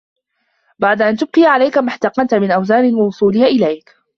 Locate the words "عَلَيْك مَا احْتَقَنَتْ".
1.45-2.33